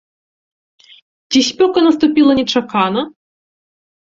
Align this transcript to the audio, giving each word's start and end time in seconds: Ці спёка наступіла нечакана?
Ці 1.35 1.39
спёка 1.49 1.79
наступіла 1.89 2.31
нечакана? 2.41 3.01